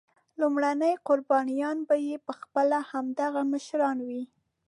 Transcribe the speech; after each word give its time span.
لومړني 0.41 0.93
قربانیان 1.07 1.77
به 1.87 1.95
یې 2.07 2.15
پخپله 2.27 2.79
همدغه 2.91 3.41
مشران 3.53 3.97
وي. 4.07 4.23